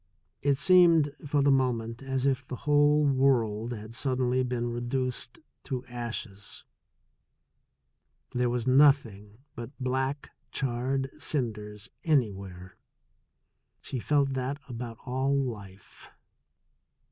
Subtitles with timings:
[0.41, 5.39] It seemed for the mo ment as if the whole world had suddenly been reduced
[5.65, 6.65] to ashes,
[8.31, 12.77] that there was nothing but black charred cinders anywhere—
[13.83, 16.09] she felt that about all life.